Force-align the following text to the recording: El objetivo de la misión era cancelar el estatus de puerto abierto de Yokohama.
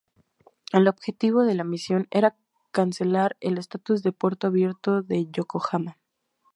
El 0.73 0.87
objetivo 0.87 1.43
de 1.43 1.53
la 1.53 1.63
misión 1.63 2.07
era 2.09 2.35
cancelar 2.71 3.37
el 3.39 3.59
estatus 3.59 4.01
de 4.01 4.11
puerto 4.11 4.47
abierto 4.47 5.03
de 5.03 5.27
Yokohama. 5.31 5.99